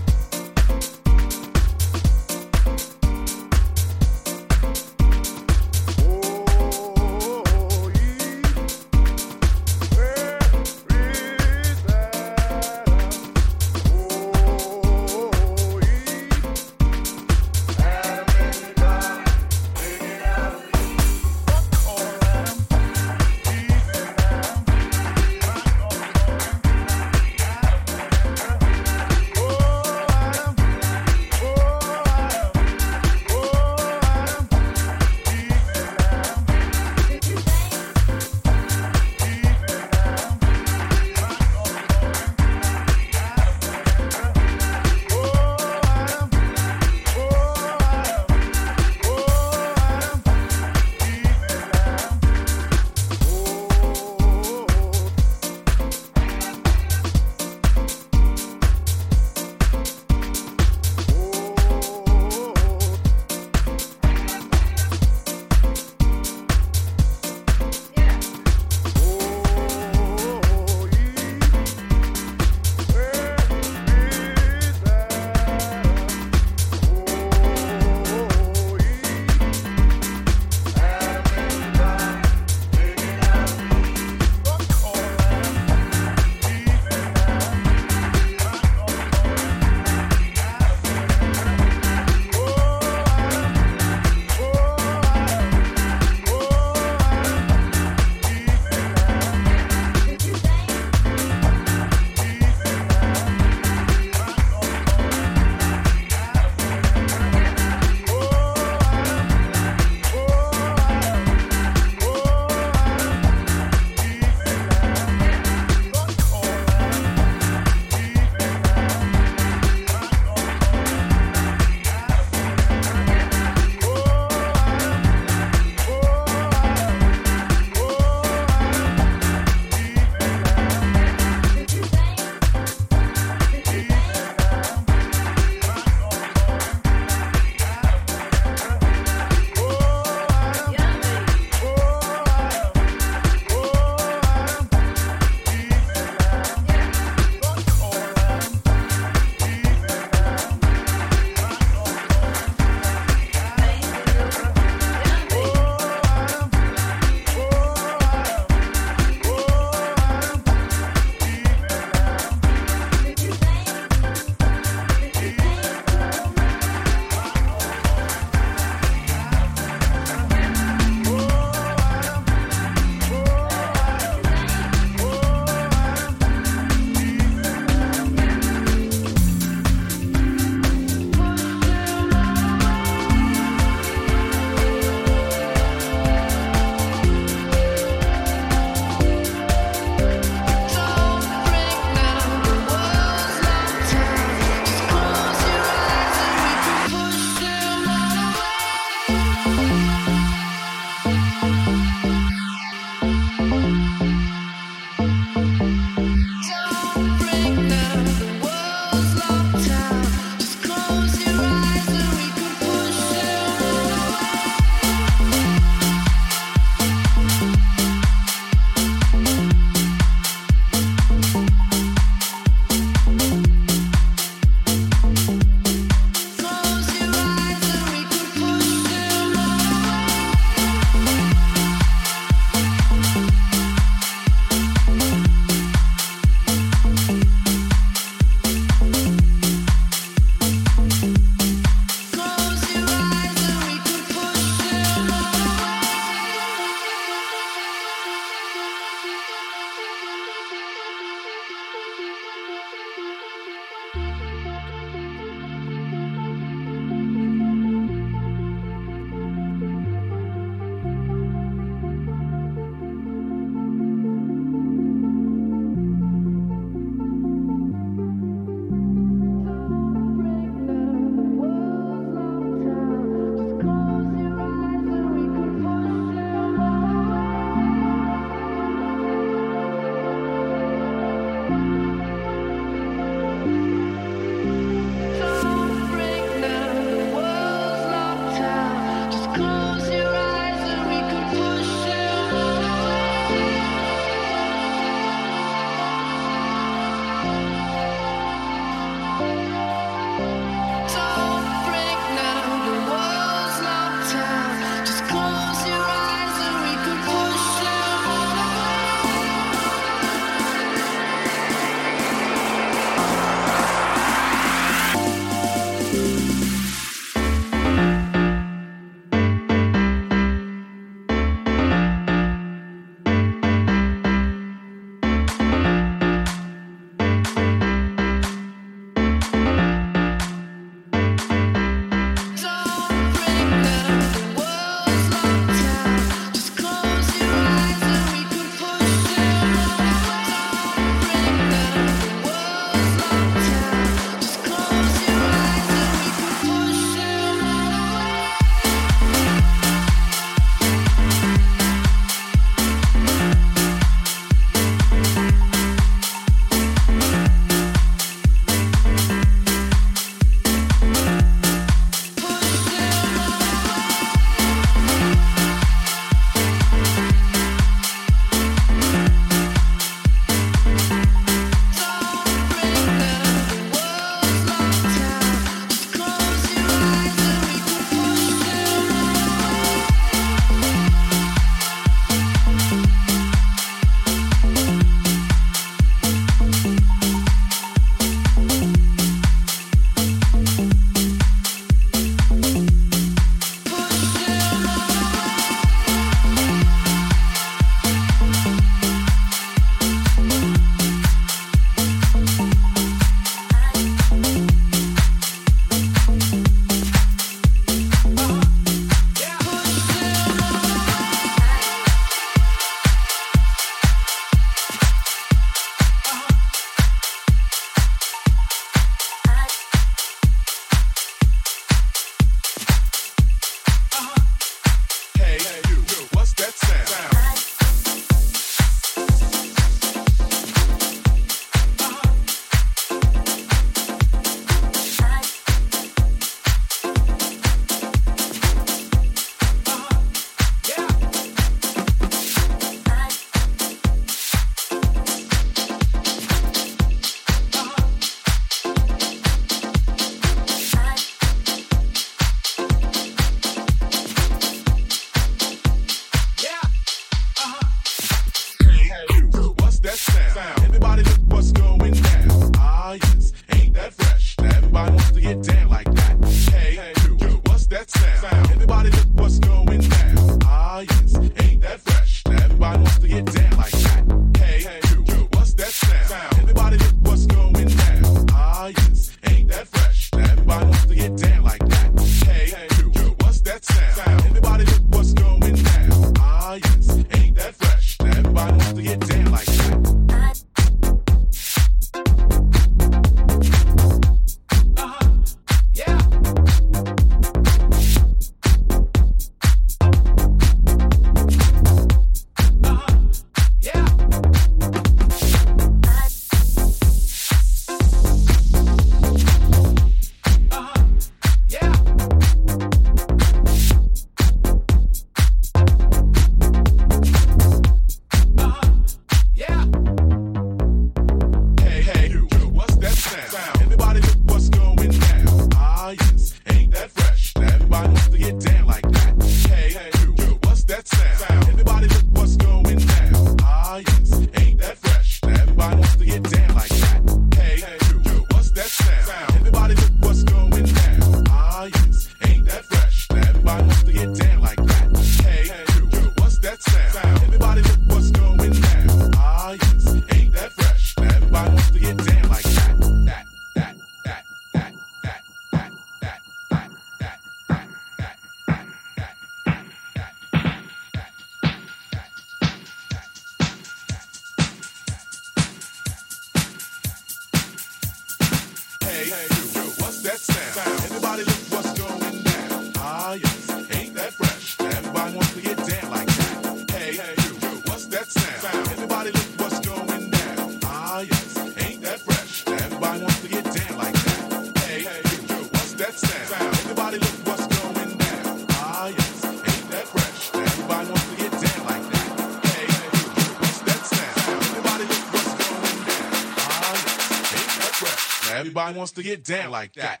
[598.84, 600.00] Wants to get down like that.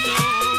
[0.00, 0.51] no.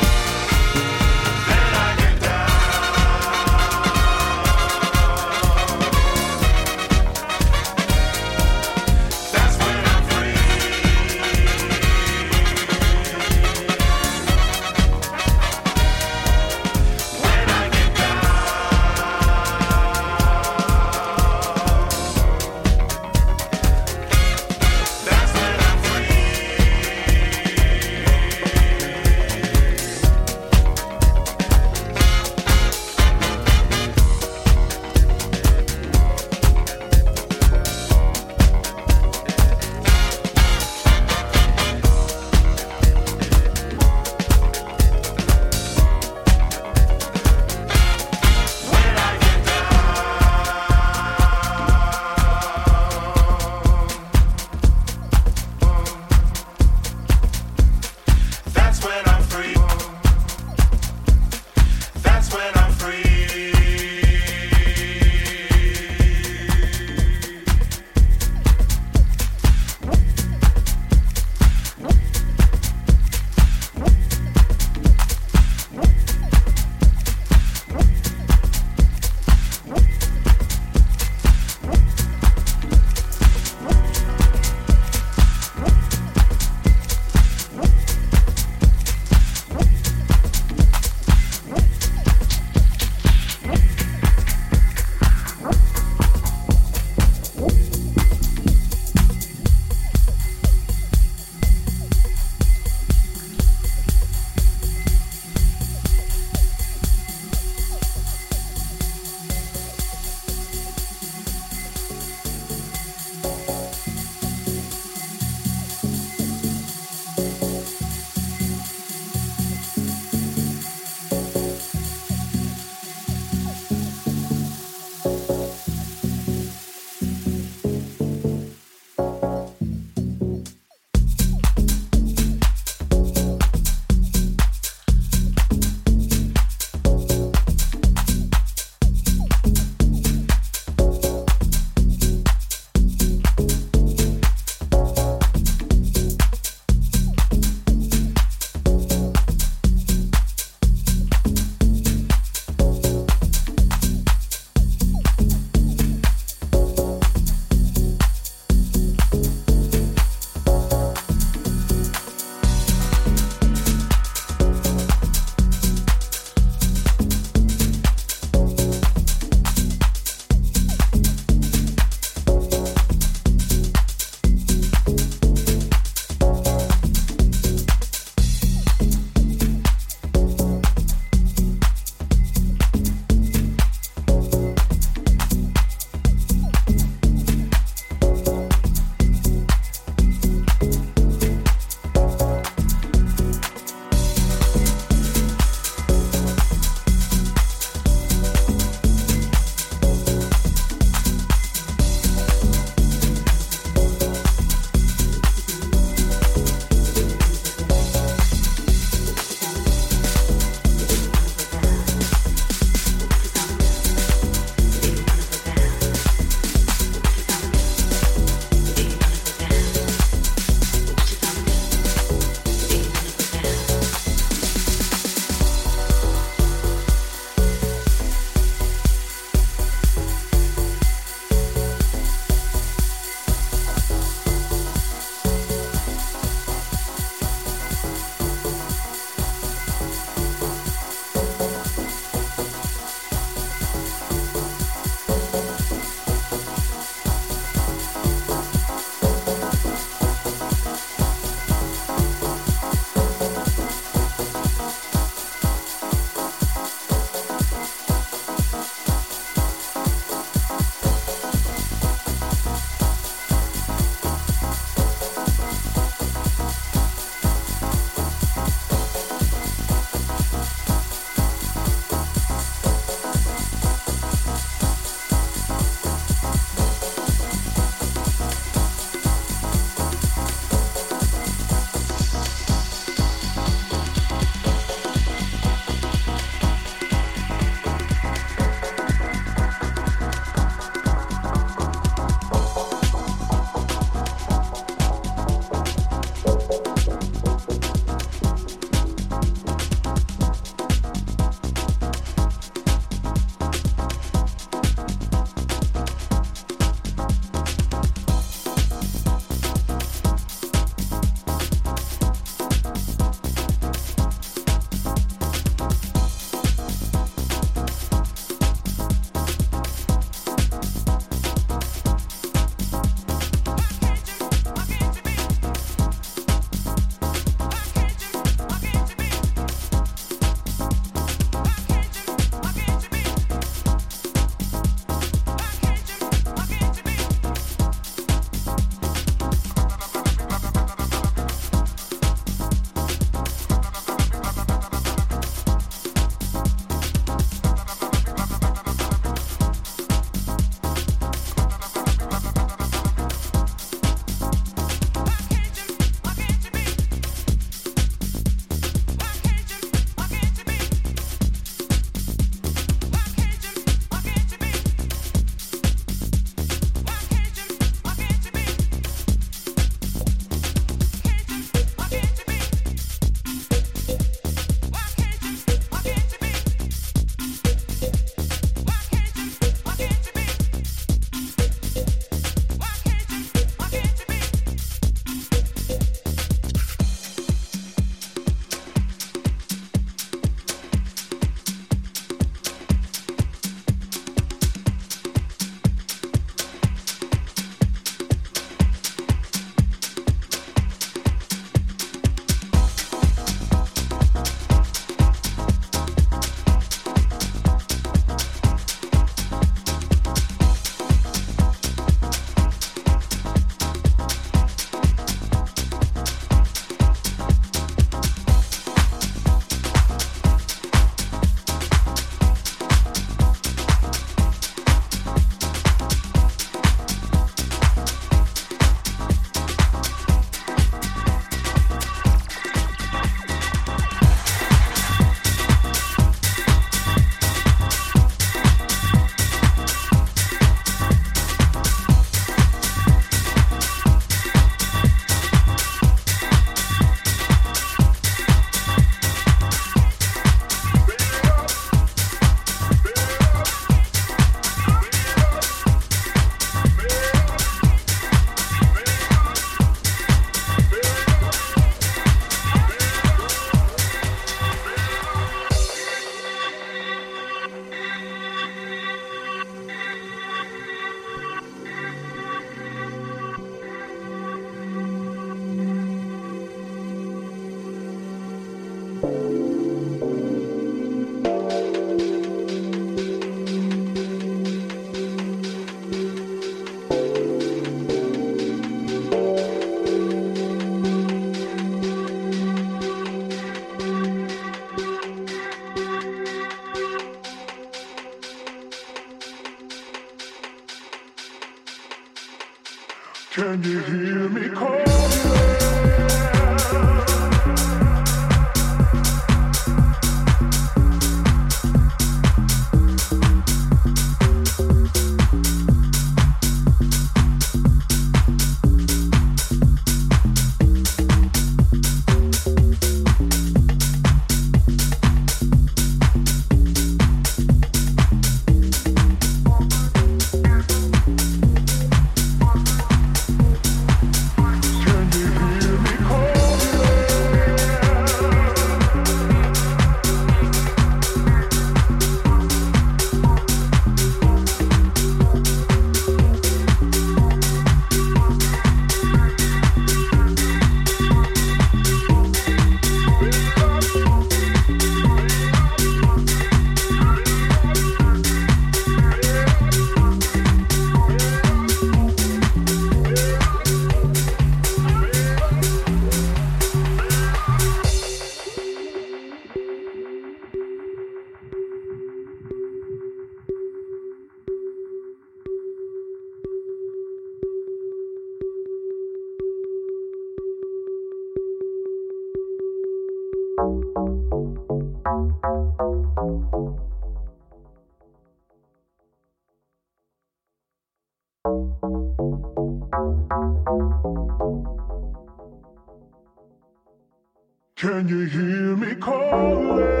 [597.81, 600.00] Can you hear me calling?